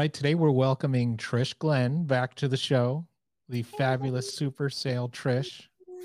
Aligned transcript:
right, 0.00 0.14
today 0.14 0.34
we're 0.34 0.50
welcoming 0.50 1.14
Trish 1.18 1.58
Glenn 1.58 2.04
back 2.04 2.34
to 2.36 2.48
the 2.48 2.56
show, 2.56 3.06
the 3.50 3.62
fabulous 3.62 4.32
super 4.32 4.70
sale 4.70 5.10
Trish, 5.10 5.64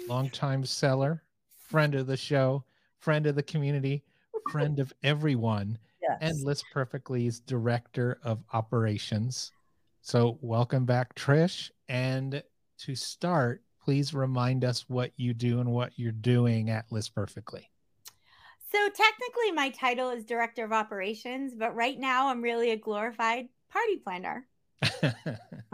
longtime 0.09 0.65
seller, 0.65 1.23
friend 1.69 1.95
of 1.95 2.05
the 2.05 2.17
show, 2.17 2.65
friend 2.99 3.25
of 3.25 3.35
the 3.35 3.43
community, 3.43 4.03
friend 4.51 4.81
of 4.81 4.91
everyone, 5.03 5.77
Yes. 6.01 6.17
and 6.19 6.43
List 6.43 6.65
Perfectly's 6.73 7.39
director 7.39 8.19
of 8.21 8.43
operations. 8.51 9.53
So, 10.01 10.39
welcome 10.41 10.83
back, 10.83 11.15
Trish. 11.15 11.71
And 11.87 12.43
to 12.79 12.95
start, 12.95 13.63
please 13.81 14.13
remind 14.13 14.65
us 14.65 14.89
what 14.89 15.13
you 15.15 15.33
do 15.33 15.61
and 15.61 15.71
what 15.71 15.93
you're 15.95 16.11
doing 16.11 16.69
at 16.69 16.91
List 16.91 17.15
Perfectly. 17.15 17.69
So 18.73 18.89
technically, 18.89 19.53
my 19.53 19.69
title 19.69 20.09
is 20.09 20.25
director 20.25 20.65
of 20.65 20.73
operations, 20.73 21.53
but 21.55 21.73
right 21.75 21.97
now 21.97 22.27
I'm 22.27 22.41
really 22.41 22.71
a 22.71 22.75
glorified 22.75 23.47
party 23.75 23.97
planner. 24.03 24.47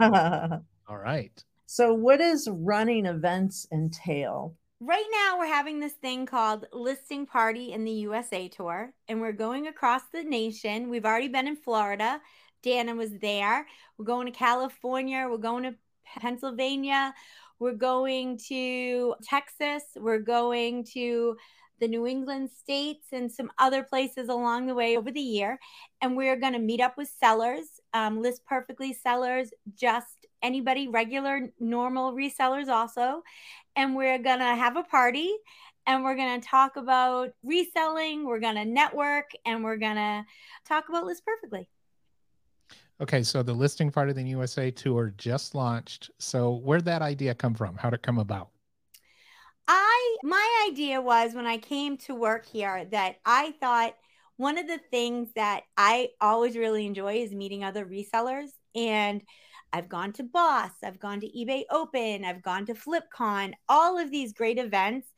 All 0.88 0.96
right. 0.96 1.44
so, 1.66 1.94
what 1.94 2.18
does 2.18 2.48
running 2.50 3.06
events 3.06 3.66
entail? 3.72 4.56
Right 4.80 5.06
now, 5.12 5.38
we're 5.38 5.46
having 5.46 5.78
this 5.78 5.92
thing 5.92 6.26
called 6.26 6.66
Listing 6.72 7.24
Party 7.24 7.72
in 7.72 7.84
the 7.84 7.92
USA 7.92 8.48
Tour, 8.48 8.92
and 9.06 9.20
we're 9.20 9.30
going 9.30 9.68
across 9.68 10.02
the 10.12 10.24
nation. 10.24 10.90
We've 10.90 11.04
already 11.04 11.28
been 11.28 11.46
in 11.46 11.54
Florida. 11.54 12.20
Dana 12.62 12.94
was 12.94 13.10
there. 13.20 13.66
We're 13.96 14.04
going 14.04 14.26
to 14.26 14.32
California. 14.32 15.28
We're 15.30 15.36
going 15.36 15.62
to 15.64 15.74
Pennsylvania. 16.18 17.14
We're 17.60 17.74
going 17.74 18.38
to 18.48 19.14
Texas. 19.22 19.84
We're 19.96 20.18
going 20.18 20.84
to 20.94 21.36
the 21.82 21.88
New 21.88 22.06
England 22.06 22.48
states 22.48 23.08
and 23.10 23.30
some 23.30 23.50
other 23.58 23.82
places 23.82 24.28
along 24.28 24.68
the 24.68 24.74
way 24.74 24.96
over 24.96 25.10
the 25.10 25.20
year. 25.20 25.58
And 26.00 26.16
we're 26.16 26.36
going 26.36 26.52
to 26.52 26.60
meet 26.60 26.80
up 26.80 26.96
with 26.96 27.12
sellers, 27.18 27.80
um, 27.92 28.22
list 28.22 28.46
perfectly 28.46 28.92
sellers, 28.92 29.50
just 29.74 30.26
anybody, 30.42 30.86
regular, 30.86 31.50
normal 31.58 32.12
resellers 32.12 32.68
also. 32.68 33.24
And 33.74 33.96
we're 33.96 34.18
going 34.18 34.38
to 34.38 34.54
have 34.54 34.76
a 34.76 34.84
party 34.84 35.34
and 35.84 36.04
we're 36.04 36.14
going 36.14 36.40
to 36.40 36.46
talk 36.46 36.76
about 36.76 37.30
reselling. 37.42 38.26
We're 38.26 38.38
going 38.38 38.54
to 38.54 38.64
network 38.64 39.32
and 39.44 39.64
we're 39.64 39.76
going 39.76 39.96
to 39.96 40.24
talk 40.64 40.88
about 40.88 41.04
list 41.04 41.24
perfectly. 41.26 41.68
Okay, 43.00 43.24
so 43.24 43.42
the 43.42 43.52
listing 43.52 43.90
part 43.90 44.08
of 44.08 44.14
the 44.14 44.22
USA 44.22 44.70
tour 44.70 45.12
just 45.18 45.56
launched. 45.56 46.12
So 46.20 46.58
where'd 46.58 46.84
that 46.84 47.02
idea 47.02 47.34
come 47.34 47.54
from? 47.54 47.76
How'd 47.76 47.94
it 47.94 48.02
come 48.02 48.20
about? 48.20 48.51
I 49.68 50.16
my 50.22 50.66
idea 50.70 51.00
was 51.00 51.34
when 51.34 51.46
I 51.46 51.58
came 51.58 51.96
to 51.98 52.14
work 52.14 52.46
here 52.46 52.84
that 52.90 53.16
I 53.24 53.54
thought 53.60 53.94
one 54.36 54.58
of 54.58 54.66
the 54.66 54.80
things 54.90 55.30
that 55.36 55.62
I 55.76 56.08
always 56.20 56.56
really 56.56 56.86
enjoy 56.86 57.16
is 57.16 57.32
meeting 57.32 57.64
other 57.64 57.86
resellers 57.86 58.48
and 58.74 59.22
I've 59.72 59.88
gone 59.88 60.12
to 60.14 60.22
Boss, 60.22 60.70
I've 60.84 60.98
gone 60.98 61.20
to 61.20 61.28
eBay 61.28 61.62
Open, 61.70 62.24
I've 62.24 62.42
gone 62.42 62.66
to 62.66 62.74
FlipCon, 62.74 63.52
all 63.68 63.98
of 63.98 64.10
these 64.10 64.32
great 64.32 64.58
events 64.58 65.08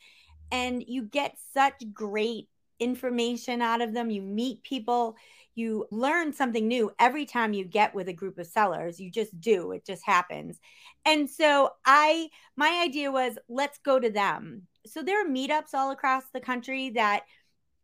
and 0.53 0.85
you 0.87 1.03
get 1.03 1.37
such 1.53 1.83
great 1.93 2.49
information 2.79 3.63
out 3.63 3.81
of 3.81 3.95
them. 3.95 4.11
You 4.11 4.23
meet 4.23 4.63
people, 4.63 5.17
you 5.55 5.87
learn 5.91 6.33
something 6.33 6.67
new 6.67 6.91
every 6.99 7.27
time 7.27 7.53
you 7.53 7.65
get 7.65 7.95
with 7.95 8.09
a 8.09 8.13
group 8.13 8.39
of 8.39 8.47
sellers. 8.47 9.01
You 9.01 9.11
just 9.11 9.39
do, 9.41 9.73
it 9.73 9.85
just 9.87 10.05
happens. 10.05 10.61
And 11.05 11.29
so 11.29 11.71
I 11.85 12.29
my 12.57 12.83
idea 12.85 13.11
was 13.11 13.39
let's 13.49 13.79
go 13.79 13.99
to 13.99 14.11
them. 14.11 14.63
So 14.87 15.03
there 15.03 15.25
are 15.25 15.29
meetups 15.29 15.75
all 15.75 15.91
across 15.91 16.25
the 16.33 16.41
country 16.41 16.91
that 16.91 17.25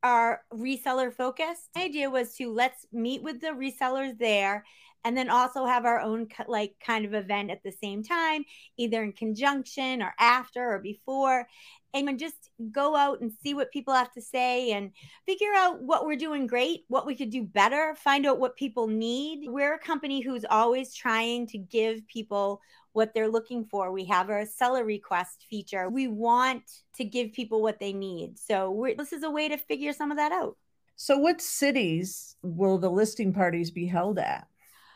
are 0.03 0.43
reseller 0.53 1.13
focused. 1.13 1.69
My 1.77 1.85
idea 1.85 2.11
was 2.11 2.35
to 2.37 2.53
let's 2.53 2.87
meet 2.93 3.23
with 3.23 3.41
the 3.41 3.49
resellers 3.49 4.19
there 4.19 4.65
and 5.05 5.17
then 5.17 5.31
also 5.31 5.65
have 5.65 5.85
our 5.85 6.01
own 6.01 6.29
like 6.47 6.75
kind 6.85 7.05
of 7.05 7.15
event 7.15 7.51
at 7.51 7.63
the 7.63 7.73
same 7.73 8.03
time, 8.03 8.45
either 8.77 9.03
in 9.03 9.13
conjunction 9.13 10.03
or 10.03 10.15
after 10.19 10.75
or 10.75 10.79
before 10.79 11.47
and 11.93 12.19
just 12.19 12.51
go 12.71 12.97
out 12.97 13.21
and 13.21 13.33
see 13.43 13.55
what 13.55 13.73
people 13.73 13.95
have 13.95 14.13
to 14.13 14.23
say 14.23 14.73
and 14.73 14.93
figure 15.27 15.53
out 15.57 15.83
what 15.83 16.07
we're 16.07 16.17
doing 16.17 16.47
great, 16.47 16.85
what 16.89 17.07
we 17.07 17.17
could 17.17 17.31
do 17.31 17.43
better, 17.43 17.95
find 17.97 18.27
out 18.27 18.39
what 18.39 18.57
people 18.57 18.87
need. 18.87 19.49
We're 19.49 19.75
a 19.75 19.79
company 19.79 20.21
who's 20.21 20.45
always 20.49 20.95
trying 20.95 21.47
to 21.49 21.59
give 21.59 22.07
people 22.07 22.61
what 22.93 23.15
they're 23.15 23.29
looking 23.29 23.65
for. 23.65 23.93
We 23.93 24.05
have 24.07 24.31
our 24.31 24.47
seller 24.47 24.85
request 24.85 25.47
feature. 25.49 25.89
We 25.89 26.09
want 26.09 26.63
to 26.97 27.05
give 27.05 27.33
people 27.33 27.63
what 27.63 27.79
they 27.79 27.93
need. 27.93 28.39
So 28.39 28.87
this 28.97 29.13
is 29.13 29.23
a 29.23 29.31
way 29.31 29.49
to 29.49 29.57
figure 29.57 29.93
some 29.93 30.11
of 30.11 30.17
that 30.17 30.33
out. 30.33 30.57
So, 30.97 31.17
what 31.17 31.41
cities 31.41 32.37
will 32.43 32.77
the 32.77 32.91
listing 32.91 33.33
parties 33.33 33.71
be 33.71 33.87
held 33.87 34.19
at? 34.19 34.47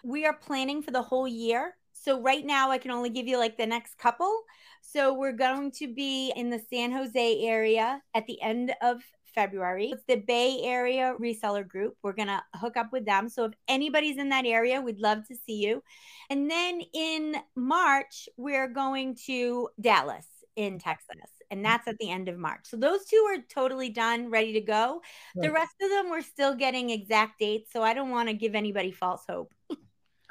We 0.04 0.26
are 0.26 0.36
planning 0.36 0.82
for 0.82 0.90
the 0.90 1.02
whole 1.02 1.26
year. 1.26 1.74
So, 1.92 2.20
right 2.20 2.44
now, 2.44 2.70
I 2.70 2.78
can 2.78 2.90
only 2.90 3.10
give 3.10 3.26
you 3.26 3.38
like 3.38 3.56
the 3.56 3.66
next 3.66 3.96
couple. 3.98 4.42
So, 4.82 5.14
we're 5.14 5.32
going 5.32 5.70
to 5.72 5.92
be 5.92 6.32
in 6.36 6.50
the 6.50 6.60
San 6.70 6.92
Jose 6.92 7.40
area 7.46 8.02
at 8.14 8.26
the 8.26 8.40
end 8.42 8.74
of 8.82 9.02
February. 9.34 9.90
It's 9.90 10.04
the 10.06 10.16
Bay 10.16 10.60
Area 10.62 11.14
reseller 11.20 11.66
group. 11.66 11.96
We're 12.02 12.12
going 12.12 12.28
to 12.28 12.42
hook 12.54 12.76
up 12.76 12.92
with 12.92 13.04
them. 13.04 13.28
So 13.28 13.44
if 13.46 13.52
anybody's 13.68 14.18
in 14.18 14.28
that 14.30 14.46
area, 14.46 14.80
we'd 14.80 15.00
love 15.00 15.26
to 15.28 15.36
see 15.46 15.64
you. 15.64 15.82
And 16.30 16.50
then 16.50 16.80
in 16.92 17.36
March, 17.56 18.28
we're 18.36 18.68
going 18.68 19.16
to 19.26 19.68
Dallas 19.80 20.26
in 20.56 20.78
Texas. 20.78 21.30
And 21.50 21.64
that's 21.64 21.86
at 21.86 21.98
the 21.98 22.10
end 22.10 22.28
of 22.28 22.38
March. 22.38 22.60
So 22.64 22.76
those 22.76 23.04
two 23.04 23.26
are 23.28 23.42
totally 23.52 23.90
done, 23.90 24.30
ready 24.30 24.52
to 24.54 24.60
go. 24.60 25.02
Right. 25.36 25.46
The 25.46 25.52
rest 25.52 25.74
of 25.82 25.90
them, 25.90 26.10
we're 26.10 26.22
still 26.22 26.54
getting 26.54 26.90
exact 26.90 27.38
dates. 27.38 27.72
So 27.72 27.82
I 27.82 27.94
don't 27.94 28.10
want 28.10 28.28
to 28.28 28.34
give 28.34 28.54
anybody 28.54 28.90
false 28.90 29.24
hope. 29.28 29.52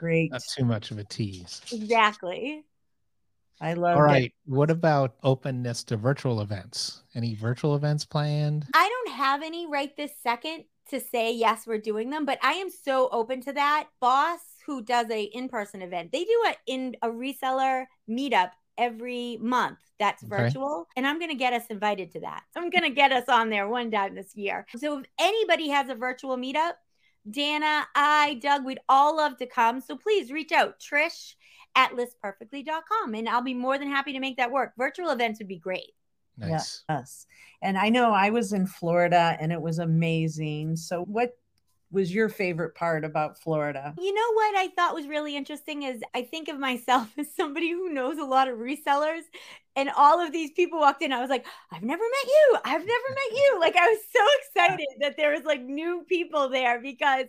Great. 0.04 0.32
Not 0.32 0.42
too 0.44 0.66
much 0.66 0.92
of 0.92 0.98
a 0.98 1.06
tease. 1.06 1.62
Exactly. 1.72 2.66
I 3.62 3.74
love 3.74 3.96
All 3.96 4.04
it. 4.04 4.06
right. 4.06 4.34
What 4.46 4.70
about 4.70 5.16
openness 5.24 5.86
to 5.86 5.96
virtual 5.96 6.42
events? 6.42 7.04
Any 7.16 7.36
virtual 7.36 7.74
events 7.78 8.04
planned? 8.04 8.66
I 8.74 8.90
don't 8.90 9.16
have 9.16 9.42
any 9.42 9.66
right 9.66 9.96
this 9.96 10.12
second 10.22 10.66
to 10.90 11.00
say 11.00 11.32
yes, 11.34 11.66
we're 11.66 11.78
doing 11.78 12.10
them, 12.10 12.26
but 12.26 12.38
I 12.44 12.54
am 12.56 12.70
so 12.70 13.08
open 13.14 13.40
to 13.44 13.54
that. 13.54 13.88
Boss, 14.02 14.42
who 14.66 14.82
does 14.82 15.10
a 15.10 15.24
in-person 15.24 15.82
event, 15.82 16.12
they 16.12 16.26
do 16.26 16.44
a 16.48 16.56
in 16.68 16.98
a 17.02 17.08
reseller 17.08 17.86
meetup 18.10 18.52
every 18.78 19.38
month 19.40 19.78
that's 20.00 20.24
Okay. 20.24 20.36
virtual 20.36 20.88
and 20.98 21.06
i'm 21.06 21.20
going 21.20 21.30
to 21.30 21.38
get 21.38 21.54
us 21.54 21.68
invited 21.70 22.10
to 22.10 22.20
that 22.20 22.42
i'm 22.56 22.72
going 22.72 22.82
to 22.82 22.90
get 22.90 23.12
us 23.12 23.30
on 23.30 23.52
there 23.52 23.68
one 23.68 23.92
time 23.92 24.16
this 24.16 24.36
year 24.36 24.66
so 24.76 24.98
if 24.98 25.06
anybody 25.20 25.70
has 25.70 25.90
a 25.90 25.94
virtual 25.96 26.36
meetup 26.38 26.72
dana 27.30 27.88
i 27.96 28.38
doug 28.42 28.66
we'd 28.66 28.80
all 28.90 29.16
love 29.16 29.38
to 29.38 29.46
come 29.46 29.80
so 29.80 29.96
please 29.96 30.32
reach 30.32 30.52
out 30.52 30.80
trish 30.80 31.36
at 31.76 31.92
listperfectly.com 31.92 33.16
and 33.16 33.30
i'll 33.30 33.42
be 33.42 33.54
more 33.54 33.78
than 33.78 33.90
happy 33.90 34.14
to 34.14 34.20
make 34.20 34.38
that 34.38 34.52
work 34.52 34.74
virtual 34.78 35.10
events 35.10 35.40
would 35.40 35.48
be 35.48 35.58
great 35.58 35.92
Nice. 36.38 36.84
Yes. 36.90 37.28
And 37.62 37.78
I 37.78 37.90
know 37.90 38.12
I 38.12 38.30
was 38.30 38.54
in 38.54 38.66
Florida 38.66 39.38
and 39.40 39.52
it 39.52 39.62
was 39.62 39.80
amazing. 39.80 40.76
So, 40.76 41.04
what 41.04 41.38
was 41.94 42.14
your 42.14 42.28
favorite 42.28 42.74
part 42.76 43.06
about 43.06 43.40
Florida? 43.40 43.94
You 44.00 44.14
know 44.14 44.34
what 44.34 44.56
I 44.58 44.70
thought 44.76 44.96
was 44.96 45.08
really 45.08 45.38
interesting 45.38 45.84
is 45.84 46.02
I 46.14 46.24
think 46.24 46.50
of 46.50 46.60
myself 46.60 47.08
as 47.18 47.34
somebody 47.34 47.70
who 47.72 47.90
knows 47.94 48.18
a 48.18 48.26
lot 48.26 48.48
of 48.50 48.58
resellers, 48.58 49.22
and 49.76 49.90
all 49.96 50.20
of 50.20 50.32
these 50.32 50.52
people 50.52 50.80
walked 50.80 51.02
in. 51.04 51.14
I 51.14 51.22
was 51.22 51.30
like, 51.30 51.46
I've 51.72 51.84
never 51.84 52.04
met 52.04 52.28
you. 52.28 52.58
I've 52.66 52.86
never 52.86 53.10
met 53.10 53.32
you. 53.32 53.58
Like 53.60 53.76
I 53.78 53.88
was 53.88 54.00
so 54.12 54.20
excited 54.66 54.88
that 55.00 55.18
there 55.18 55.32
was 55.32 55.44
like 55.44 55.62
new 55.62 56.04
people 56.10 56.50
there 56.50 56.82
because 56.82 57.26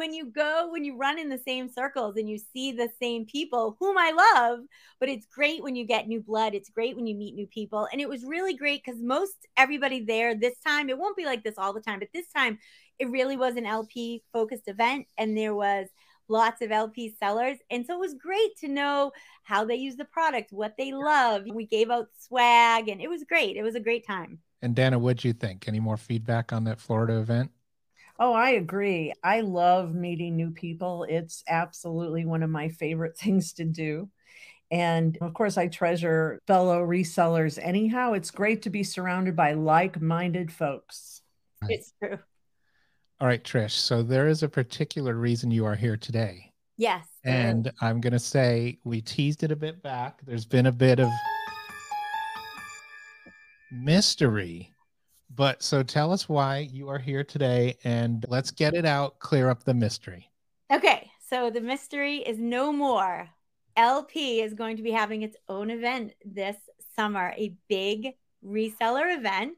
when 0.00 0.14
you 0.14 0.24
go, 0.24 0.70
when 0.72 0.82
you 0.82 0.96
run 0.96 1.18
in 1.18 1.28
the 1.28 1.42
same 1.46 1.68
circles 1.68 2.16
and 2.16 2.26
you 2.26 2.38
see 2.54 2.72
the 2.72 2.88
same 3.02 3.26
people 3.26 3.76
whom 3.78 3.98
I 3.98 4.12
love, 4.34 4.60
but 4.98 5.10
it's 5.10 5.26
great 5.26 5.62
when 5.62 5.76
you 5.76 5.84
get 5.84 6.08
new 6.08 6.22
blood. 6.22 6.54
It's 6.54 6.70
great 6.70 6.96
when 6.96 7.06
you 7.06 7.14
meet 7.14 7.34
new 7.34 7.46
people. 7.46 7.86
And 7.92 8.00
it 8.00 8.08
was 8.08 8.24
really 8.24 8.54
great 8.54 8.82
because 8.82 8.98
most 9.02 9.34
everybody 9.58 10.02
there 10.02 10.34
this 10.34 10.58
time, 10.66 10.88
it 10.88 10.96
won't 10.96 11.18
be 11.18 11.26
like 11.26 11.44
this 11.44 11.58
all 11.58 11.74
the 11.74 11.82
time, 11.82 11.98
but 11.98 12.08
this 12.14 12.28
time 12.34 12.58
it 12.98 13.10
really 13.10 13.36
was 13.36 13.56
an 13.56 13.66
LP 13.66 14.22
focused 14.32 14.68
event 14.68 15.06
and 15.18 15.36
there 15.36 15.54
was 15.54 15.86
lots 16.28 16.62
of 16.62 16.72
LP 16.72 17.14
sellers. 17.20 17.58
And 17.70 17.84
so 17.84 17.92
it 17.92 18.00
was 18.00 18.14
great 18.14 18.56
to 18.60 18.68
know 18.68 19.12
how 19.42 19.66
they 19.66 19.76
use 19.76 19.96
the 19.96 20.06
product, 20.06 20.50
what 20.50 20.78
they 20.78 20.94
love. 20.94 21.42
We 21.52 21.66
gave 21.66 21.90
out 21.90 22.06
swag 22.18 22.88
and 22.88 23.02
it 23.02 23.10
was 23.10 23.24
great. 23.24 23.58
It 23.58 23.62
was 23.62 23.74
a 23.74 23.80
great 23.80 24.06
time. 24.06 24.38
And 24.62 24.74
Dana, 24.74 24.98
what'd 24.98 25.24
you 25.24 25.34
think? 25.34 25.68
Any 25.68 25.80
more 25.80 25.98
feedback 25.98 26.54
on 26.54 26.64
that 26.64 26.80
Florida 26.80 27.18
event? 27.18 27.50
Oh, 28.22 28.34
I 28.34 28.50
agree. 28.50 29.14
I 29.24 29.40
love 29.40 29.94
meeting 29.94 30.36
new 30.36 30.50
people. 30.50 31.06
It's 31.08 31.42
absolutely 31.48 32.26
one 32.26 32.42
of 32.42 32.50
my 32.50 32.68
favorite 32.68 33.16
things 33.18 33.54
to 33.54 33.64
do. 33.64 34.10
And 34.70 35.18
of 35.20 35.34
course, 35.34 35.56
I 35.58 35.66
treasure 35.66 36.38
fellow 36.46 36.86
resellers. 36.86 37.58
Anyhow, 37.60 38.12
it's 38.12 38.30
great 38.30 38.62
to 38.62 38.70
be 38.70 38.84
surrounded 38.84 39.34
by 39.34 39.54
like 39.54 40.00
minded 40.00 40.52
folks. 40.52 41.22
Right. 41.62 41.72
It's 41.72 41.92
true. 41.98 42.18
All 43.20 43.26
right, 43.26 43.42
Trish. 43.42 43.72
So 43.72 44.02
there 44.02 44.28
is 44.28 44.42
a 44.42 44.48
particular 44.48 45.14
reason 45.14 45.50
you 45.50 45.64
are 45.64 45.74
here 45.74 45.96
today. 45.96 46.52
Yes. 46.76 47.06
And 47.24 47.70
I'm 47.80 48.00
going 48.00 48.12
to 48.12 48.18
say 48.18 48.78
we 48.84 49.00
teased 49.00 49.42
it 49.42 49.50
a 49.50 49.56
bit 49.56 49.82
back. 49.82 50.20
There's 50.24 50.46
been 50.46 50.66
a 50.66 50.72
bit 50.72 51.00
of 51.00 51.10
mystery. 53.72 54.72
But 55.34 55.62
so 55.62 55.82
tell 55.82 56.12
us 56.12 56.28
why 56.28 56.68
you 56.72 56.88
are 56.88 56.98
here 56.98 57.22
today 57.22 57.76
and 57.84 58.24
let's 58.28 58.50
get 58.50 58.74
it 58.74 58.84
out, 58.84 59.18
clear 59.20 59.48
up 59.48 59.64
the 59.64 59.74
mystery. 59.74 60.28
Okay, 60.72 61.10
So 61.30 61.48
the 61.48 61.60
mystery 61.60 62.16
is 62.18 62.38
no 62.38 62.72
more. 62.72 63.28
LP 63.76 64.40
is 64.40 64.52
going 64.52 64.76
to 64.76 64.82
be 64.82 64.90
having 64.90 65.22
its 65.22 65.36
own 65.48 65.70
event 65.70 66.12
this 66.24 66.56
summer, 66.96 67.32
a 67.36 67.54
big 67.68 68.14
reseller 68.44 69.16
event. 69.16 69.56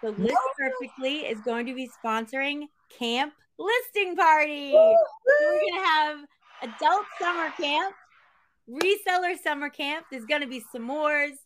So 0.00 0.08
List 0.18 0.36
Perfectly 0.58 1.18
is 1.20 1.40
going 1.42 1.66
to 1.66 1.74
be 1.74 1.88
sponsoring 2.04 2.64
Camp 2.98 3.34
Listing 3.56 4.16
Party. 4.16 4.72
So 4.72 4.96
we're 5.26 5.60
going 5.60 5.74
to 5.74 5.86
have 5.86 6.18
adult 6.62 7.04
summer 7.20 7.50
camp, 7.50 7.94
reseller 8.68 9.38
summer 9.40 9.70
camp. 9.70 10.06
There's 10.10 10.26
going 10.26 10.42
to 10.42 10.48
be 10.48 10.62
s'mores, 10.74 11.36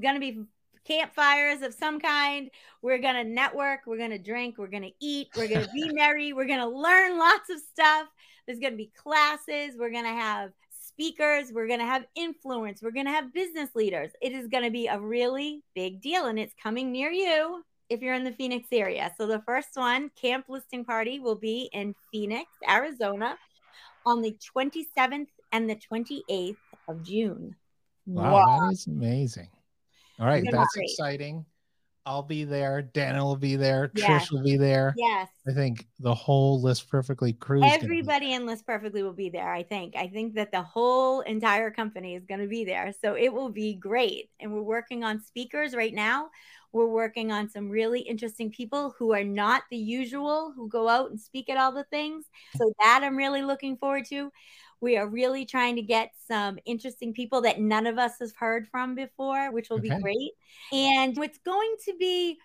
going 0.00 0.14
to 0.14 0.20
be 0.20 0.44
campfires 0.84 1.62
of 1.62 1.74
some 1.74 2.00
kind. 2.00 2.50
We're 2.82 2.98
going 2.98 3.14
to 3.14 3.24
network, 3.24 3.80
we're 3.86 3.98
going 3.98 4.10
to 4.10 4.18
drink, 4.18 4.56
we're 4.58 4.66
going 4.66 4.82
to 4.82 4.92
eat, 5.00 5.28
we're 5.36 5.48
going 5.48 5.64
to 5.64 5.72
be 5.72 5.88
merry, 5.92 6.32
we're 6.32 6.46
going 6.46 6.58
to 6.60 6.68
learn 6.68 7.18
lots 7.18 7.50
of 7.50 7.58
stuff. 7.58 8.08
There's 8.46 8.58
going 8.58 8.72
to 8.72 8.76
be 8.76 8.90
classes, 8.96 9.76
we're 9.78 9.92
going 9.92 10.04
to 10.04 10.10
have 10.10 10.50
speakers, 10.70 11.52
we're 11.52 11.68
going 11.68 11.78
to 11.78 11.86
have 11.86 12.04
influence, 12.14 12.82
we're 12.82 12.90
going 12.90 13.06
to 13.06 13.12
have 13.12 13.32
business 13.32 13.70
leaders. 13.74 14.10
It 14.20 14.32
is 14.32 14.48
going 14.48 14.64
to 14.64 14.70
be 14.70 14.88
a 14.88 14.98
really 14.98 15.62
big 15.74 16.00
deal 16.00 16.26
and 16.26 16.38
it's 16.38 16.54
coming 16.60 16.92
near 16.92 17.10
you 17.10 17.64
if 17.88 18.00
you're 18.00 18.14
in 18.14 18.24
the 18.24 18.32
Phoenix 18.32 18.68
area. 18.72 19.12
So 19.16 19.26
the 19.26 19.42
first 19.46 19.68
one, 19.74 20.10
Camp 20.20 20.46
Listing 20.48 20.84
Party, 20.84 21.20
will 21.20 21.36
be 21.36 21.68
in 21.72 21.94
Phoenix, 22.10 22.50
Arizona 22.68 23.36
on 24.04 24.22
the 24.22 24.36
27th 24.56 25.28
and 25.52 25.68
the 25.68 25.76
28th 25.76 26.56
of 26.88 27.02
June. 27.02 27.54
Wow, 28.06 28.32
wow. 28.32 28.60
that 28.60 28.72
is 28.72 28.86
amazing. 28.86 29.48
All 30.22 30.28
right, 30.28 30.44
that's 30.48 30.76
exciting. 30.76 31.44
I'll 32.06 32.22
be 32.22 32.44
there. 32.44 32.80
Dana 32.82 33.24
will 33.24 33.36
be 33.36 33.56
there. 33.56 33.90
Yes. 33.94 34.28
Trish 34.28 34.32
will 34.32 34.44
be 34.44 34.56
there. 34.56 34.94
Yes. 34.96 35.28
I 35.48 35.52
think 35.52 35.88
the 35.98 36.14
whole 36.14 36.62
List 36.62 36.88
Perfectly 36.88 37.32
crew. 37.32 37.62
Everybody 37.64 38.32
in 38.32 38.46
List 38.46 38.64
Perfectly 38.64 39.02
will 39.02 39.12
be 39.12 39.30
there. 39.30 39.52
I 39.52 39.64
think. 39.64 39.96
I 39.96 40.06
think 40.06 40.34
that 40.34 40.52
the 40.52 40.62
whole 40.62 41.22
entire 41.22 41.72
company 41.72 42.14
is 42.14 42.24
going 42.24 42.40
to 42.40 42.46
be 42.46 42.64
there. 42.64 42.92
So 43.00 43.16
it 43.16 43.32
will 43.32 43.50
be 43.50 43.74
great. 43.74 44.30
And 44.38 44.52
we're 44.52 44.62
working 44.62 45.02
on 45.02 45.20
speakers 45.20 45.74
right 45.74 45.94
now. 45.94 46.30
We're 46.72 46.86
working 46.86 47.32
on 47.32 47.48
some 47.50 47.68
really 47.68 48.00
interesting 48.00 48.50
people 48.50 48.94
who 48.96 49.12
are 49.12 49.24
not 49.24 49.62
the 49.70 49.76
usual 49.76 50.52
who 50.54 50.68
go 50.68 50.88
out 50.88 51.10
and 51.10 51.20
speak 51.20 51.50
at 51.50 51.58
all 51.58 51.72
the 51.72 51.84
things. 51.84 52.26
So 52.56 52.72
that 52.80 53.00
I'm 53.02 53.16
really 53.16 53.42
looking 53.42 53.76
forward 53.76 54.06
to. 54.10 54.32
We 54.82 54.96
are 54.96 55.06
really 55.06 55.46
trying 55.46 55.76
to 55.76 55.82
get 55.82 56.10
some 56.26 56.58
interesting 56.66 57.14
people 57.14 57.40
that 57.42 57.60
none 57.60 57.86
of 57.86 57.98
us 57.98 58.14
has 58.20 58.34
heard 58.36 58.66
from 58.66 58.96
before, 58.96 59.52
which 59.52 59.70
will 59.70 59.78
okay. 59.78 59.90
be 59.90 60.02
great. 60.02 60.32
And 60.72 61.16
it's 61.16 61.38
going 61.38 61.76
to 61.84 61.94
be 61.98 62.36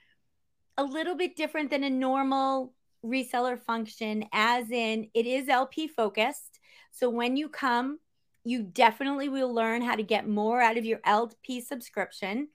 a 0.78 0.84
little 0.84 1.16
bit 1.16 1.36
different 1.36 1.72
than 1.72 1.84
a 1.84 1.89
normal 1.89 2.74
reseller 3.04 3.60
function, 3.60 4.25
as 4.31 4.69
in 4.69 5.10
it 5.16 5.25
is 5.25 5.50
LP 5.50 5.88
focused. 5.88 6.60
So 6.92 7.10
when 7.10 7.38
you 7.38 7.50
come, 7.50 7.98
you 8.44 8.62
definitely 8.62 9.30
will 9.30 9.51
learn 9.51 9.81
how 9.81 9.95
to 9.95 10.04
get 10.04 10.28
more 10.28 10.62
out 10.62 10.78
of 10.78 10.86
your 10.86 11.00
LP 11.06 11.60
subscription. 11.60 12.50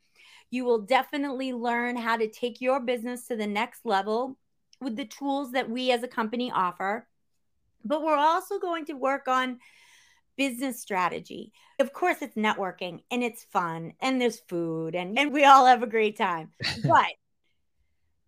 You 0.51 0.65
will 0.65 0.83
definitely 0.83 1.53
learn 1.53 1.97
how 1.97 2.17
to 2.17 2.31
take 2.31 2.61
your 2.61 2.79
business 2.79 3.27
to 3.27 3.37
the 3.37 3.49
next 3.49 3.85
level 3.85 4.39
with 4.81 4.95
the 4.95 5.07
tools 5.07 5.53
that 5.53 5.69
we 5.69 5.91
as 5.91 6.05
a 6.05 6.09
company 6.09 6.53
offer. 6.53 7.09
But 7.85 8.03
we're 8.03 8.17
also 8.17 8.59
going 8.59 8.87
to 8.87 8.95
work 8.95 9.29
on 9.29 9.59
business 10.37 10.81
strategy. 10.81 11.53
Of 11.79 11.93
course, 11.93 12.17
it's 12.21 12.37
networking 12.37 13.03
and 13.11 13.23
it's 13.23 13.45
fun 13.45 13.93
and 14.01 14.21
there's 14.21 14.41
food 14.49 14.95
and, 14.95 15.19
and 15.19 15.33
we 15.33 15.45
all 15.45 15.67
have 15.67 15.83
a 15.83 15.87
great 15.87 16.17
time. 16.17 16.51
But 16.85 17.13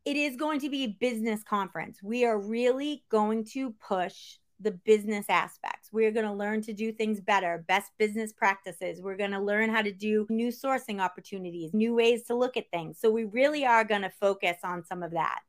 it 0.04 0.16
is 0.16 0.36
going 0.36 0.60
to 0.60 0.68
be 0.68 0.84
a 0.84 0.88
business 0.88 1.42
conference. 1.42 2.02
We 2.02 2.26
are 2.26 2.38
really 2.38 3.04
going 3.08 3.44
to 3.52 3.70
push 3.70 4.36
the 4.60 4.70
business 4.70 5.26
aspects. 5.28 5.88
We're 5.92 6.10
going 6.10 6.26
to 6.26 6.32
learn 6.32 6.62
to 6.62 6.72
do 6.72 6.92
things 6.92 7.20
better, 7.20 7.64
best 7.66 7.90
business 7.98 8.32
practices. 8.32 9.00
We're 9.00 9.16
going 9.16 9.32
to 9.32 9.40
learn 9.40 9.70
how 9.70 9.82
to 9.82 9.92
do 9.92 10.26
new 10.28 10.48
sourcing 10.48 11.00
opportunities, 11.00 11.74
new 11.74 11.94
ways 11.94 12.24
to 12.24 12.34
look 12.34 12.56
at 12.56 12.70
things. 12.70 12.98
So 13.00 13.10
we 13.10 13.24
really 13.24 13.64
are 13.64 13.84
going 13.84 14.02
to 14.02 14.10
focus 14.20 14.58
on 14.62 14.84
some 14.84 15.02
of 15.02 15.12
that. 15.12 15.40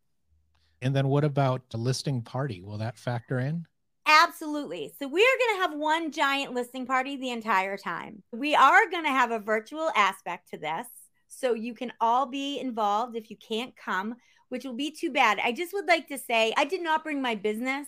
And 0.81 0.95
then 0.95 1.07
what 1.07 1.23
about 1.23 1.69
the 1.69 1.77
listing 1.77 2.21
party? 2.21 2.61
Will 2.61 2.77
that 2.77 2.97
factor 2.97 3.39
in? 3.39 3.65
Absolutely. 4.07 4.93
So 4.99 5.07
we 5.07 5.21
are 5.21 5.39
going 5.39 5.55
to 5.55 5.61
have 5.61 5.79
one 5.79 6.11
giant 6.11 6.53
listing 6.53 6.85
party 6.85 7.17
the 7.17 7.31
entire 7.31 7.77
time. 7.77 8.21
We 8.31 8.53
are 8.53 8.89
going 8.89 9.03
to 9.03 9.09
have 9.09 9.31
a 9.31 9.39
virtual 9.39 9.89
aspect 9.95 10.49
to 10.51 10.57
this. 10.57 10.87
So 11.27 11.53
you 11.53 11.73
can 11.73 11.91
all 11.99 12.27
be 12.27 12.59
involved 12.59 13.15
if 13.15 13.29
you 13.29 13.37
can't 13.37 13.75
come, 13.75 14.15
which 14.49 14.63
will 14.63 14.75
be 14.75 14.91
too 14.91 15.11
bad. 15.11 15.39
I 15.43 15.51
just 15.51 15.73
would 15.73 15.87
like 15.87 16.07
to 16.09 16.17
say 16.19 16.53
I 16.55 16.65
did 16.65 16.83
not 16.83 17.03
bring 17.03 17.21
my 17.21 17.35
business 17.35 17.87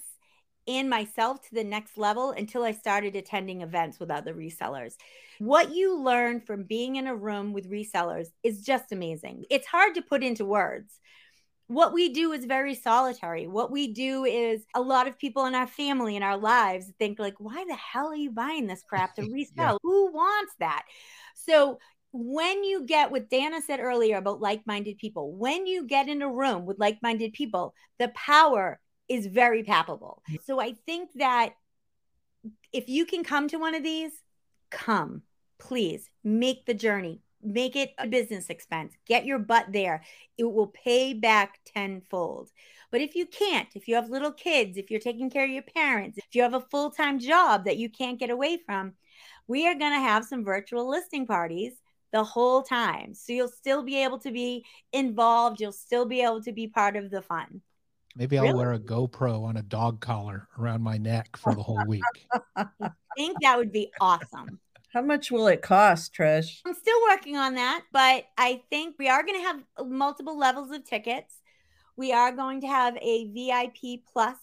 and 0.68 0.90
myself 0.90 1.42
to 1.44 1.56
the 1.56 1.64
next 1.64 1.98
level 1.98 2.32
until 2.32 2.64
I 2.64 2.72
started 2.72 3.16
attending 3.16 3.62
events 3.62 4.00
with 4.00 4.12
other 4.12 4.34
resellers. 4.34 4.96
What 5.40 5.74
you 5.74 5.98
learn 6.02 6.42
from 6.42 6.64
being 6.64 6.98
in 6.98 7.08
a 7.08 7.16
room 7.16 7.54
with 7.54 7.72
resellers 7.72 8.28
is 8.44 8.64
just 8.64 8.92
amazing. 8.92 9.46
It's 9.50 9.68
hard 9.68 9.96
to 9.96 10.02
put 10.02 10.24
into 10.24 10.46
words 10.46 11.00
what 11.68 11.94
we 11.94 12.10
do 12.10 12.32
is 12.32 12.46
very 12.46 12.76
solitary. 12.76 13.46
What 13.48 13.72
we 13.72 13.94
do 13.94 14.24
is 14.24 14.66
a 14.74 14.82
lot 14.82 15.08
of 15.08 15.20
people 15.20 15.46
in 15.46 15.56
our 15.56 15.68
family 15.68 16.16
in 16.16 16.24
our 16.24 16.38
lives 16.38 16.92
think 16.98 17.20
like, 17.20 17.36
why 17.40 17.66
the 17.68 17.76
hell 17.76 18.08
are 18.08 18.16
you 18.16 18.32
buying 18.32 18.68
this 18.68 18.84
crap 18.88 19.16
to 19.16 19.22
resell? 19.32 19.74
yeah. 19.74 19.78
Who 19.84 20.12
wants 20.12 20.54
that? 20.60 20.84
So 21.36 21.80
when 22.14 22.64
you 22.64 22.86
get 22.86 23.12
what 23.12 23.30
Dana 23.30 23.62
said 23.62 23.82
earlier 23.82 24.18
about 24.18 24.40
like-minded 24.40 24.98
people, 24.98 25.34
when 25.34 25.68
you 25.68 25.86
get 25.86 26.08
in 26.08 26.22
a 26.22 26.32
room 26.32 26.66
with 26.66 26.80
like-minded 26.80 27.34
people, 27.34 27.74
the 28.00 28.08
power 28.10 28.80
is 29.10 29.28
very 29.28 29.64
palpable. 29.64 30.22
So 30.46 30.60
I 30.62 30.74
think 30.86 31.12
that 31.16 31.54
if 32.72 32.88
you 32.88 33.06
can 33.06 33.24
come 33.24 33.48
to 33.50 33.58
one 33.58 33.76
of 33.76 33.84
these, 33.84 34.12
come. 34.70 35.24
Please 35.60 36.10
make 36.24 36.66
the 36.66 36.74
journey 36.74 37.22
make 37.54 37.76
it 37.76 37.94
a 37.98 38.08
business 38.08 38.50
expense. 38.50 38.94
Get 39.06 39.26
your 39.26 39.40
butt 39.40 39.68
there. 39.72 40.04
It 40.38 40.44
will 40.44 40.68
pay 40.68 41.14
back 41.14 41.60
tenfold. 41.66 42.52
But 42.92 43.02
if 43.02 43.16
you 43.16 43.26
can't, 43.26 43.68
if 43.76 43.88
you 43.88 43.96
have 43.96 44.10
little 44.10 44.32
kids, 44.32 44.78
if 44.78 44.90
you're 44.90 45.00
taking 45.00 45.30
care 45.30 45.44
of 45.44 45.50
your 45.50 45.64
parents, 45.64 46.18
if 46.18 46.34
you 46.34 46.42
have 46.44 46.54
a 46.54 46.66
full 46.72 46.92
time 46.92 47.20
job 47.20 47.66
that 47.66 47.78
you 47.78 47.90
can't 47.90 48.20
get 48.20 48.30
away 48.30 48.58
from, 48.66 48.94
we 49.48 49.68
are 49.68 49.76
going 49.76 49.94
to 49.94 50.00
have 50.00 50.26
some 50.26 50.44
virtual 50.44 50.90
listing 50.90 51.26
parties 51.26 51.74
the 52.14 52.24
whole 52.24 52.64
time. 52.64 53.14
So 53.14 53.34
you'll 53.34 53.48
still 53.48 53.84
be 53.84 54.04
able 54.04 54.20
to 54.20 54.32
be 54.32 54.66
involved. 54.94 55.60
You'll 55.60 55.72
still 55.72 56.06
be 56.06 56.22
able 56.22 56.42
to 56.44 56.52
be 56.52 56.68
part 56.68 56.96
of 56.96 57.10
the 57.10 57.22
fun. 57.22 57.62
Maybe 58.16 58.38
I'll 58.38 58.46
really? 58.46 58.58
wear 58.58 58.74
a 58.74 58.80
GoPro 58.80 59.44
on 59.44 59.58
a 59.58 59.62
dog 59.62 60.00
collar 60.00 60.48
around 60.58 60.82
my 60.82 60.98
neck 60.98 61.38
for 61.38 61.54
the 61.54 61.62
whole 61.62 61.86
week. 61.86 62.02
I 62.56 62.90
think 63.16 63.38
that 63.42 63.58
would 63.58 63.72
be 63.72 63.92
awesome. 64.02 64.60
How 64.94 65.02
much 65.02 65.32
will 65.32 65.48
it 65.48 65.62
cost, 65.62 66.14
Trish? 66.14 66.62
I'm 66.66 66.74
still 66.74 67.00
working 67.10 67.36
on 67.36 67.56
that, 67.56 67.84
but 67.92 68.26
I 68.38 68.62
think 68.70 68.96
we 68.98 69.10
are 69.10 69.24
going 69.24 69.40
to 69.40 69.46
have 69.46 69.64
uh, 69.78 69.84
multiple 69.84 70.38
levels 70.38 70.72
of 70.72 70.86
tickets. 70.86 71.42
We 71.98 72.14
are 72.14 72.32
going 72.32 72.62
to 72.62 72.68
have 72.68 72.96
a 73.02 73.26
VIP 73.26 74.02
plus, 74.12 74.38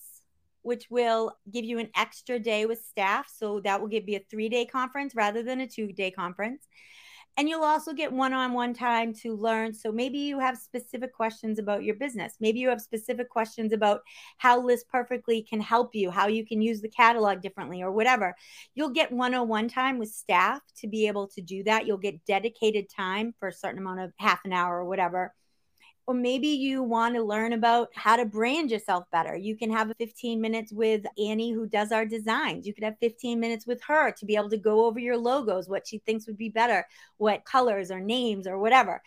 which 0.62 0.90
will 0.90 1.32
give 1.50 1.64
you 1.64 1.78
an 1.78 1.88
extra 1.96 2.38
day 2.38 2.66
with 2.66 2.84
staff. 2.84 3.32
So 3.34 3.60
that 3.60 3.80
will 3.80 3.88
give 3.88 4.08
you 4.08 4.16
a 4.16 4.24
three 4.30 4.48
day 4.48 4.66
conference 4.66 5.14
rather 5.14 5.42
than 5.42 5.60
a 5.60 5.66
two 5.66 5.92
day 5.92 6.10
conference. 6.10 6.66
And 7.36 7.48
you'll 7.48 7.64
also 7.64 7.92
get 7.92 8.12
one 8.12 8.32
on 8.32 8.52
one 8.52 8.74
time 8.74 9.12
to 9.14 9.34
learn. 9.34 9.74
So 9.74 9.90
maybe 9.90 10.18
you 10.18 10.38
have 10.38 10.56
specific 10.56 11.12
questions 11.12 11.58
about 11.58 11.82
your 11.82 11.96
business. 11.96 12.36
Maybe 12.40 12.60
you 12.60 12.68
have 12.68 12.80
specific 12.80 13.28
questions 13.28 13.72
about 13.72 14.02
how 14.38 14.60
List 14.60 14.88
Perfectly 14.88 15.42
can 15.42 15.60
help 15.60 15.94
you, 15.94 16.10
how 16.10 16.28
you 16.28 16.46
can 16.46 16.62
use 16.62 16.80
the 16.80 16.88
catalog 16.88 17.40
differently, 17.40 17.82
or 17.82 17.90
whatever. 17.90 18.34
You'll 18.74 18.90
get 18.90 19.10
one 19.10 19.34
on 19.34 19.48
one 19.48 19.68
time 19.68 19.98
with 19.98 20.10
staff 20.10 20.60
to 20.78 20.86
be 20.86 21.08
able 21.08 21.26
to 21.28 21.40
do 21.40 21.64
that. 21.64 21.86
You'll 21.86 21.98
get 21.98 22.24
dedicated 22.24 22.88
time 22.88 23.34
for 23.40 23.48
a 23.48 23.52
certain 23.52 23.78
amount 23.78 24.00
of 24.00 24.12
half 24.18 24.44
an 24.44 24.52
hour 24.52 24.78
or 24.78 24.84
whatever 24.84 25.34
or 26.06 26.14
maybe 26.14 26.48
you 26.48 26.82
want 26.82 27.14
to 27.14 27.22
learn 27.22 27.52
about 27.52 27.88
how 27.94 28.16
to 28.16 28.26
brand 28.26 28.70
yourself 28.70 29.04
better. 29.10 29.36
You 29.36 29.56
can 29.56 29.70
have 29.70 29.92
15 29.98 30.40
minutes 30.40 30.72
with 30.72 31.04
Annie, 31.18 31.52
who 31.52 31.66
does 31.66 31.92
our 31.92 32.04
designs. 32.04 32.66
You 32.66 32.74
could 32.74 32.84
have 32.84 32.98
15 33.00 33.40
minutes 33.40 33.66
with 33.66 33.82
her 33.84 34.12
to 34.12 34.26
be 34.26 34.36
able 34.36 34.50
to 34.50 34.58
go 34.58 34.84
over 34.84 34.98
your 34.98 35.16
logos, 35.16 35.68
what 35.68 35.86
she 35.86 35.98
thinks 35.98 36.26
would 36.26 36.36
be 36.36 36.50
better, 36.50 36.86
what 37.16 37.44
colors 37.44 37.90
or 37.90 38.00
names 38.00 38.46
or 38.46 38.58
whatever. 38.58 39.02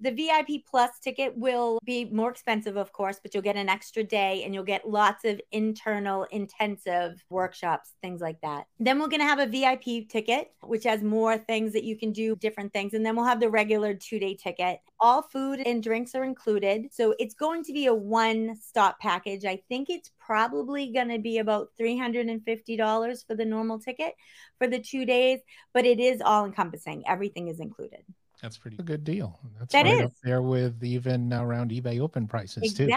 The 0.00 0.10
VIP 0.10 0.62
Plus 0.68 0.98
ticket 1.00 1.36
will 1.36 1.78
be 1.84 2.04
more 2.04 2.30
expensive, 2.30 2.76
of 2.76 2.92
course, 2.92 3.18
but 3.22 3.32
you'll 3.32 3.42
get 3.42 3.56
an 3.56 3.68
extra 3.68 4.04
day 4.04 4.42
and 4.44 4.54
you'll 4.54 4.64
get 4.64 4.88
lots 4.88 5.24
of 5.24 5.40
internal 5.52 6.24
intensive 6.24 7.24
workshops, 7.30 7.94
things 8.02 8.20
like 8.20 8.40
that. 8.42 8.66
Then 8.78 8.98
we're 8.98 9.08
going 9.08 9.20
to 9.20 9.26
have 9.26 9.38
a 9.38 9.46
VIP 9.46 10.08
ticket, 10.08 10.52
which 10.62 10.84
has 10.84 11.02
more 11.02 11.38
things 11.38 11.72
that 11.72 11.84
you 11.84 11.96
can 11.96 12.12
do, 12.12 12.36
different 12.36 12.72
things. 12.72 12.92
And 12.92 13.06
then 13.06 13.16
we'll 13.16 13.24
have 13.24 13.40
the 13.40 13.48
regular 13.48 13.94
two 13.94 14.18
day 14.18 14.34
ticket. 14.34 14.80
All 15.00 15.22
food 15.22 15.60
and 15.64 15.82
drinks 15.82 16.14
are 16.14 16.24
included. 16.24 16.92
So 16.92 17.14
it's 17.18 17.34
going 17.34 17.64
to 17.64 17.72
be 17.72 17.86
a 17.86 17.94
one 17.94 18.56
stop 18.60 19.00
package. 19.00 19.44
I 19.44 19.62
think 19.68 19.88
it's 19.88 20.10
probably 20.18 20.92
going 20.92 21.08
to 21.08 21.18
be 21.18 21.38
about 21.38 21.70
$350 21.80 23.26
for 23.26 23.34
the 23.34 23.44
normal 23.44 23.78
ticket 23.78 24.14
for 24.58 24.66
the 24.66 24.78
two 24.78 25.06
days, 25.06 25.40
but 25.72 25.86
it 25.86 26.00
is 26.00 26.20
all 26.20 26.44
encompassing. 26.44 27.04
Everything 27.06 27.48
is 27.48 27.60
included. 27.60 28.04
That's 28.42 28.58
pretty 28.58 28.76
a 28.78 28.82
good 28.82 29.04
deal. 29.04 29.38
That's 29.58 29.72
that 29.72 29.84
right 29.84 29.94
is. 29.94 30.02
up 30.06 30.12
there 30.22 30.42
with 30.42 30.82
even 30.84 31.32
around 31.32 31.70
eBay 31.70 32.00
open 32.00 32.26
prices 32.26 32.62
exactly. 32.62 32.86
too. 32.86 32.92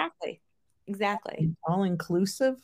Exactly. 0.88 0.88
Exactly. 0.88 1.56
All 1.68 1.84
inclusive. 1.84 2.58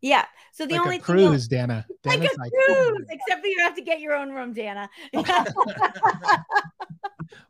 Yeah. 0.00 0.24
So 0.52 0.64
the 0.64 0.74
like 0.74 0.80
only 0.82 0.96
a 0.96 1.00
thing 1.00 1.18
you'll- 1.18 1.28
cruise, 1.30 1.48
Dana. 1.48 1.84
like 2.04 2.20
Dana's 2.20 2.36
a 2.36 2.50
cruise, 2.50 3.06
except 3.10 3.40
for 3.42 3.46
you 3.48 3.58
have 3.60 3.74
to 3.74 3.82
get 3.82 4.00
your 4.00 4.14
own 4.14 4.30
room, 4.30 4.52
Dana. 4.52 4.88
there 5.12 5.22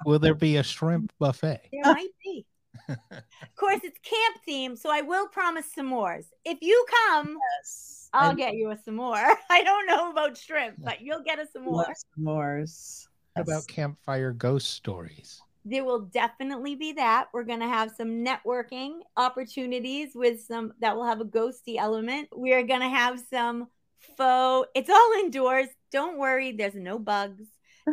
Will 0.06 0.18
there 0.18 0.34
be 0.34 0.56
a 0.56 0.62
shrimp 0.62 1.12
buffet? 1.18 1.60
There 1.72 1.82
might 1.92 2.08
be. 2.24 2.46
Of 2.88 3.54
course, 3.56 3.80
it's 3.82 3.98
camp 4.02 4.36
themed, 4.48 4.78
so 4.78 4.90
I 4.90 5.02
will 5.02 5.26
promise 5.28 5.66
s'mores. 5.76 6.26
If 6.44 6.58
you 6.62 6.86
come, 7.08 7.36
Yes. 7.60 8.08
I'll 8.12 8.30
I 8.30 8.34
get 8.34 8.54
you 8.54 8.70
a 8.70 8.76
s'more. 8.76 9.34
I 9.50 9.62
don't 9.64 9.86
know 9.86 10.10
about 10.10 10.36
shrimp, 10.38 10.76
but 10.78 11.00
you'll 11.02 11.22
get 11.24 11.38
a 11.40 11.46
s'more. 11.58 11.72
love 11.72 11.86
s'mores. 12.18 13.07
About 13.36 13.66
campfire 13.66 14.32
ghost 14.32 14.70
stories? 14.70 15.42
There 15.64 15.84
will 15.84 16.00
definitely 16.00 16.74
be 16.74 16.92
that. 16.92 17.28
We're 17.32 17.44
going 17.44 17.60
to 17.60 17.68
have 17.68 17.90
some 17.90 18.24
networking 18.24 19.00
opportunities 19.16 20.10
with 20.14 20.40
some 20.40 20.72
that 20.80 20.96
will 20.96 21.04
have 21.04 21.20
a 21.20 21.24
ghosty 21.24 21.76
element. 21.76 22.28
We 22.34 22.52
are 22.54 22.62
going 22.62 22.80
to 22.80 22.88
have 22.88 23.20
some 23.30 23.68
faux, 24.16 24.68
it's 24.74 24.90
all 24.90 25.12
indoors. 25.18 25.68
Don't 25.92 26.18
worry, 26.18 26.52
there's 26.52 26.74
no 26.74 26.98
bugs. 26.98 27.44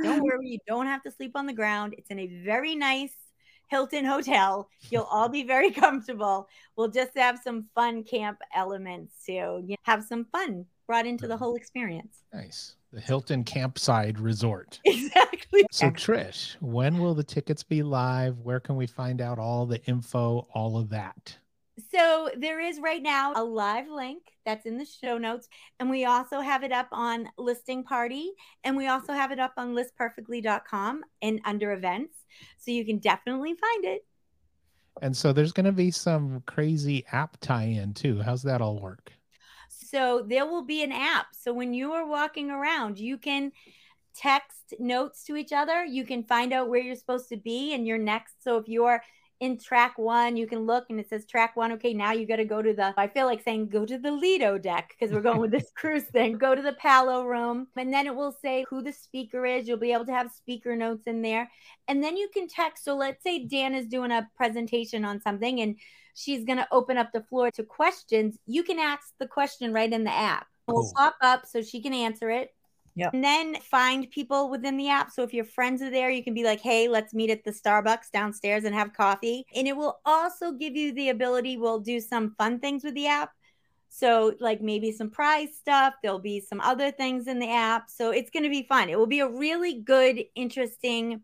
Don't 0.03 0.23
worry, 0.23 0.47
you 0.47 0.59
don't 0.67 0.87
have 0.87 1.03
to 1.03 1.11
sleep 1.11 1.33
on 1.35 1.45
the 1.45 1.53
ground. 1.53 1.95
It's 1.97 2.09
in 2.09 2.19
a 2.19 2.27
very 2.27 2.75
nice 2.75 3.13
Hilton 3.67 4.05
hotel. 4.05 4.69
You'll 4.89 5.03
all 5.03 5.29
be 5.29 5.43
very 5.43 5.71
comfortable. 5.83 6.47
We'll 6.75 6.89
just 6.89 7.17
have 7.17 7.39
some 7.43 7.65
fun 7.75 8.03
camp 8.03 8.39
elements 8.53 9.13
to 9.25 9.65
have 9.83 10.03
some 10.03 10.25
fun 10.25 10.65
brought 10.87 11.07
into 11.07 11.27
the 11.27 11.37
whole 11.37 11.55
experience. 11.55 12.23
Nice. 12.33 12.75
The 12.95 13.01
Hilton 13.01 13.43
Campside 13.43 14.15
Resort. 14.21 14.79
Exactly. 14.85 15.65
So, 15.71 15.89
Trish, 15.91 16.55
when 16.61 16.97
will 16.97 17.13
the 17.13 17.23
tickets 17.23 17.61
be 17.61 17.83
live? 17.83 18.39
Where 18.39 18.59
can 18.59 18.77
we 18.77 18.87
find 18.87 19.21
out 19.21 19.37
all 19.37 19.65
the 19.65 19.83
info, 19.85 20.47
all 20.53 20.77
of 20.77 20.89
that? 20.89 21.37
So 21.91 22.29
there 22.37 22.59
is 22.59 22.79
right 22.79 23.01
now 23.01 23.33
a 23.35 23.43
live 23.43 23.87
link 23.89 24.23
that's 24.45 24.65
in 24.65 24.77
the 24.77 24.85
show 24.85 25.17
notes. 25.17 25.49
And 25.79 25.89
we 25.89 26.05
also 26.05 26.39
have 26.39 26.63
it 26.63 26.71
up 26.71 26.87
on 26.91 27.27
Listing 27.37 27.83
Party. 27.83 28.31
And 28.63 28.77
we 28.77 28.87
also 28.87 29.13
have 29.13 29.31
it 29.31 29.39
up 29.39 29.53
on 29.57 29.75
listperfectly.com 29.75 31.03
and 31.21 31.41
under 31.45 31.73
events. 31.73 32.15
So 32.57 32.71
you 32.71 32.85
can 32.85 32.99
definitely 32.99 33.55
find 33.55 33.85
it. 33.85 34.05
And 35.01 35.15
so 35.15 35.33
there's 35.33 35.51
going 35.51 35.65
to 35.65 35.73
be 35.73 35.91
some 35.91 36.43
crazy 36.45 37.05
app 37.11 37.37
tie 37.41 37.63
in 37.63 37.93
too. 37.93 38.21
How's 38.21 38.43
that 38.43 38.61
all 38.61 38.79
work? 38.79 39.11
So 39.89 40.25
there 40.27 40.45
will 40.45 40.63
be 40.63 40.83
an 40.83 40.91
app. 40.91 41.27
So 41.33 41.53
when 41.53 41.73
you 41.73 41.93
are 41.93 42.07
walking 42.07 42.51
around, 42.51 42.99
you 42.99 43.17
can 43.17 43.51
text 44.15 44.73
notes 44.79 45.23
to 45.25 45.35
each 45.35 45.51
other. 45.51 45.83
You 45.83 46.05
can 46.05 46.23
find 46.23 46.53
out 46.53 46.69
where 46.69 46.81
you're 46.81 46.95
supposed 46.95 47.29
to 47.29 47.37
be 47.37 47.73
and 47.73 47.85
you're 47.85 47.97
next. 47.97 48.43
So 48.43 48.57
if 48.57 48.67
you're 48.67 49.01
in 49.41 49.57
track 49.57 49.97
one, 49.97 50.37
you 50.37 50.47
can 50.47 50.59
look 50.59 50.85
and 50.89 50.99
it 50.99 51.09
says 51.09 51.25
track 51.25 51.55
one. 51.55 51.73
Okay, 51.73 51.93
now 51.93 52.13
you 52.13 52.25
got 52.25 52.37
to 52.37 52.45
go 52.45 52.61
to 52.61 52.73
the, 52.73 52.93
I 52.97 53.07
feel 53.07 53.25
like 53.25 53.43
saying 53.43 53.67
go 53.67 53.85
to 53.85 53.97
the 53.97 54.11
Lido 54.11 54.57
deck 54.57 54.93
because 54.97 55.13
we're 55.13 55.21
going 55.21 55.39
with 55.39 55.51
this 55.51 55.71
cruise 55.75 56.05
thing. 56.05 56.37
Go 56.37 56.55
to 56.55 56.61
the 56.61 56.73
Palo 56.73 57.23
room 57.23 57.67
and 57.75 57.93
then 57.93 58.07
it 58.07 58.15
will 58.15 58.35
say 58.41 58.65
who 58.69 58.81
the 58.81 58.93
speaker 58.93 59.45
is. 59.45 59.67
You'll 59.67 59.77
be 59.77 59.91
able 59.91 60.05
to 60.05 60.13
have 60.13 60.31
speaker 60.31 60.75
notes 60.75 61.05
in 61.05 61.21
there. 61.21 61.49
And 61.87 62.01
then 62.01 62.15
you 62.15 62.29
can 62.33 62.47
text. 62.47 62.85
So 62.85 62.95
let's 62.95 63.23
say 63.23 63.45
Dan 63.45 63.75
is 63.75 63.87
doing 63.87 64.11
a 64.11 64.29
presentation 64.37 65.03
on 65.03 65.21
something 65.21 65.59
and 65.59 65.75
she's 66.13 66.45
going 66.45 66.59
to 66.59 66.67
open 66.71 66.97
up 66.97 67.11
the 67.13 67.23
floor 67.23 67.51
to 67.51 67.63
questions. 67.63 68.37
You 68.45 68.63
can 68.63 68.79
ask 68.79 69.13
the 69.19 69.27
question 69.27 69.73
right 69.73 69.91
in 69.91 70.05
the 70.05 70.13
app. 70.13 70.47
We'll 70.67 70.87
oh. 70.87 70.91
pop 70.95 71.15
up 71.21 71.45
so 71.45 71.61
she 71.61 71.81
can 71.81 71.93
answer 71.93 72.31
it. 72.31 72.54
Yep. 72.95 73.13
And 73.13 73.23
then 73.23 73.55
find 73.61 74.09
people 74.09 74.49
within 74.49 74.77
the 74.77 74.89
app. 74.89 75.11
So 75.11 75.23
if 75.23 75.33
your 75.33 75.43
friends 75.43 75.81
are 75.81 75.89
there, 75.89 76.09
you 76.09 76.23
can 76.23 76.33
be 76.33 76.43
like, 76.43 76.61
hey, 76.61 76.87
let's 76.87 77.13
meet 77.13 77.29
at 77.29 77.43
the 77.43 77.51
Starbucks 77.51 78.11
downstairs 78.11 78.63
and 78.63 78.73
have 78.73 78.93
coffee. 78.93 79.45
And 79.53 79.67
it 79.67 79.75
will 79.75 79.99
also 80.05 80.53
give 80.53 80.75
you 80.75 80.93
the 80.93 81.09
ability, 81.09 81.57
we'll 81.57 81.79
do 81.79 81.99
some 81.99 82.35
fun 82.37 82.59
things 82.59 82.83
with 82.83 82.93
the 82.95 83.07
app. 83.07 83.31
So, 83.89 84.33
like 84.39 84.61
maybe 84.61 84.91
some 84.91 85.09
prize 85.09 85.49
stuff, 85.57 85.93
there'll 86.01 86.19
be 86.19 86.41
some 86.41 86.59
other 86.59 86.91
things 86.91 87.27
in 87.27 87.39
the 87.39 87.51
app. 87.51 87.89
So, 87.89 88.11
it's 88.11 88.29
going 88.29 88.43
to 88.43 88.49
be 88.49 88.63
fun. 88.67 88.89
It 88.89 88.97
will 88.97 89.07
be 89.07 89.21
a 89.21 89.29
really 89.29 89.81
good, 89.81 90.23
interesting 90.35 91.21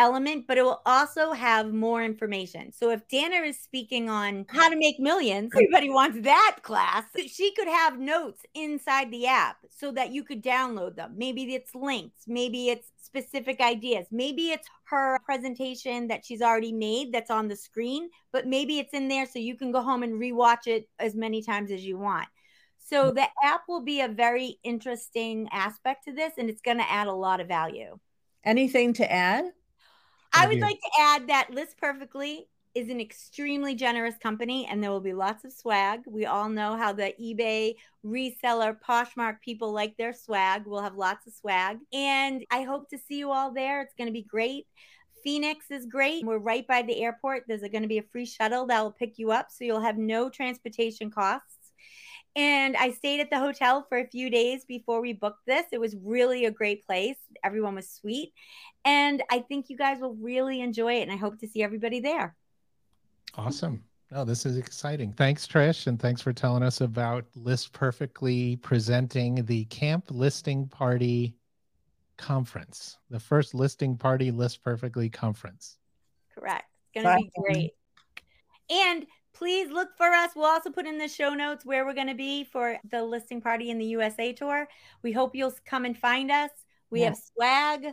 element, 0.00 0.46
but 0.48 0.56
it 0.56 0.62
will 0.62 0.80
also 0.86 1.32
have 1.32 1.72
more 1.72 2.02
information. 2.02 2.72
So 2.72 2.90
if 2.90 3.06
Dana 3.08 3.36
is 3.36 3.60
speaking 3.60 4.08
on 4.08 4.46
how 4.48 4.70
to 4.70 4.76
make 4.76 4.98
millions, 4.98 5.52
everybody 5.54 5.90
wants 5.90 6.22
that 6.22 6.58
class. 6.62 7.04
She 7.26 7.52
could 7.52 7.68
have 7.68 8.00
notes 8.00 8.42
inside 8.54 9.10
the 9.10 9.26
app 9.26 9.58
so 9.68 9.92
that 9.92 10.10
you 10.10 10.24
could 10.24 10.42
download 10.42 10.96
them. 10.96 11.12
Maybe 11.16 11.54
it's 11.54 11.74
links, 11.74 12.22
maybe 12.26 12.70
it's 12.70 12.88
specific 13.02 13.60
ideas, 13.60 14.06
maybe 14.10 14.50
it's 14.50 14.66
her 14.84 15.18
presentation 15.24 16.08
that 16.08 16.24
she's 16.24 16.40
already 16.40 16.72
made 16.72 17.12
that's 17.12 17.30
on 17.30 17.48
the 17.48 17.56
screen, 17.56 18.08
but 18.32 18.46
maybe 18.46 18.78
it's 18.78 18.94
in 18.94 19.08
there 19.08 19.26
so 19.26 19.38
you 19.38 19.54
can 19.54 19.70
go 19.70 19.82
home 19.82 20.02
and 20.02 20.14
rewatch 20.14 20.66
it 20.66 20.88
as 20.98 21.14
many 21.14 21.42
times 21.42 21.70
as 21.70 21.84
you 21.84 21.98
want. 21.98 22.26
So 22.78 23.10
mm. 23.10 23.14
the 23.14 23.26
app 23.44 23.62
will 23.68 23.82
be 23.82 24.00
a 24.00 24.08
very 24.08 24.58
interesting 24.64 25.48
aspect 25.52 26.04
to 26.06 26.12
this 26.12 26.32
and 26.38 26.48
it's 26.48 26.62
going 26.62 26.78
to 26.78 26.90
add 26.90 27.06
a 27.06 27.12
lot 27.12 27.40
of 27.40 27.48
value. 27.48 27.98
Anything 28.44 28.94
to 28.94 29.12
add? 29.12 29.44
I 30.32 30.46
would 30.46 30.56
you- 30.56 30.62
like 30.62 30.80
to 30.80 30.90
add 31.00 31.28
that 31.28 31.50
List 31.50 31.76
Perfectly 31.78 32.48
is 32.74 32.88
an 32.88 33.00
extremely 33.00 33.74
generous 33.74 34.16
company 34.18 34.64
and 34.66 34.82
there 34.82 34.90
will 34.90 35.00
be 35.00 35.12
lots 35.12 35.44
of 35.44 35.52
swag. 35.52 36.02
We 36.06 36.26
all 36.26 36.48
know 36.48 36.76
how 36.76 36.92
the 36.92 37.12
eBay 37.20 37.74
reseller 38.04 38.76
Poshmark 38.80 39.40
people 39.40 39.72
like 39.72 39.96
their 39.96 40.12
swag. 40.12 40.66
We'll 40.66 40.82
have 40.82 40.94
lots 40.94 41.26
of 41.26 41.32
swag. 41.32 41.78
And 41.92 42.44
I 42.50 42.62
hope 42.62 42.88
to 42.90 42.98
see 42.98 43.18
you 43.18 43.32
all 43.32 43.52
there. 43.52 43.82
It's 43.82 43.94
going 43.94 44.06
to 44.06 44.12
be 44.12 44.22
great. 44.22 44.68
Phoenix 45.24 45.66
is 45.70 45.84
great. 45.86 46.24
We're 46.24 46.38
right 46.38 46.66
by 46.66 46.82
the 46.82 47.02
airport. 47.02 47.44
There's 47.48 47.60
going 47.60 47.82
to 47.82 47.88
be 47.88 47.98
a 47.98 48.04
free 48.04 48.24
shuttle 48.24 48.66
that 48.66 48.80
will 48.82 48.92
pick 48.92 49.18
you 49.18 49.32
up 49.32 49.48
so 49.50 49.64
you'll 49.64 49.80
have 49.80 49.98
no 49.98 50.30
transportation 50.30 51.10
costs. 51.10 51.59
And 52.36 52.76
I 52.76 52.92
stayed 52.92 53.20
at 53.20 53.30
the 53.30 53.38
hotel 53.38 53.84
for 53.88 53.98
a 53.98 54.06
few 54.06 54.30
days 54.30 54.64
before 54.64 55.00
we 55.00 55.12
booked 55.12 55.46
this. 55.46 55.66
It 55.72 55.80
was 55.80 55.96
really 56.02 56.44
a 56.44 56.50
great 56.50 56.86
place. 56.86 57.16
Everyone 57.42 57.74
was 57.74 57.90
sweet. 57.90 58.32
And 58.84 59.22
I 59.30 59.40
think 59.40 59.68
you 59.68 59.76
guys 59.76 60.00
will 60.00 60.14
really 60.14 60.60
enjoy 60.60 60.94
it. 60.94 61.02
And 61.02 61.12
I 61.12 61.16
hope 61.16 61.38
to 61.40 61.48
see 61.48 61.62
everybody 61.62 62.00
there. 62.00 62.36
Awesome. 63.34 63.82
No, 64.12 64.24
this 64.24 64.44
is 64.46 64.56
exciting. 64.56 65.12
Thanks, 65.12 65.46
Trish. 65.46 65.86
And 65.86 66.00
thanks 66.00 66.20
for 66.20 66.32
telling 66.32 66.62
us 66.62 66.80
about 66.80 67.24
List 67.34 67.72
Perfectly 67.72 68.56
presenting 68.56 69.44
the 69.44 69.64
Camp 69.66 70.04
Listing 70.10 70.66
Party 70.68 71.34
Conference, 72.16 72.98
the 73.08 73.20
first 73.20 73.54
listing 73.54 73.96
party 73.96 74.30
List 74.30 74.62
Perfectly 74.62 75.08
conference. 75.08 75.78
Correct. 76.34 76.64
It's 76.92 77.04
going 77.04 77.18
to 77.18 77.24
be 77.24 77.30
great. 77.40 77.70
And 78.68 79.06
please 79.40 79.70
look 79.70 79.88
for 79.96 80.08
us. 80.08 80.32
We'll 80.36 80.44
also 80.44 80.68
put 80.70 80.86
in 80.86 80.98
the 80.98 81.08
show 81.08 81.32
notes 81.32 81.64
where 81.64 81.86
we're 81.86 81.94
going 81.94 82.08
to 82.08 82.14
be 82.14 82.44
for 82.44 82.76
the 82.90 83.02
listing 83.02 83.40
party 83.40 83.70
in 83.70 83.78
the 83.78 83.86
USA 83.86 84.34
tour. 84.34 84.68
We 85.02 85.12
hope 85.12 85.34
you'll 85.34 85.54
come 85.64 85.86
and 85.86 85.96
find 85.96 86.30
us. 86.30 86.50
We 86.90 87.00
have 87.00 87.16
swag. 87.16 87.86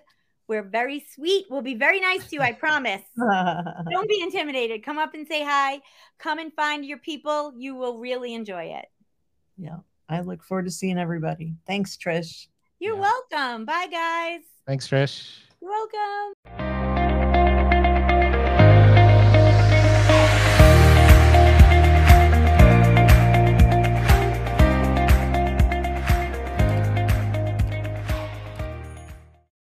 We're 0.50 0.64
very 0.64 1.06
sweet. 1.16 1.46
We'll 1.50 1.62
be 1.62 1.76
very 1.76 2.02
nice 2.02 2.28
to 2.28 2.36
you, 2.36 2.42
I 2.42 2.52
promise. 2.52 3.02
Don't 3.18 4.10
be 4.10 4.20
intimidated. 4.22 4.84
Come 4.84 4.98
up 4.98 5.14
and 5.14 5.26
say 5.26 5.42
hi. 5.42 5.80
Come 6.20 6.40
and 6.40 6.52
find 6.54 6.86
your 6.86 6.98
people. 6.98 7.54
You 7.58 7.76
will 7.76 7.98
really 7.98 8.34
enjoy 8.34 8.64
it. 8.66 8.86
yeah. 9.58 9.78
I 10.10 10.20
look 10.22 10.44
forward 10.44 10.66
to 10.66 10.72
seeing 10.72 10.98
everybody. 10.98 11.54
Thanks, 11.66 11.96
Trish. 11.98 12.48
You're 12.80 12.96
Yeah. 12.96 13.12
welcome. 13.32 13.66
Bye, 13.66 13.88
guys. 13.92 14.42
Thanks, 14.66 14.88
Trish. 14.88 15.40
You're 15.62 15.72
welcome. 15.72 16.77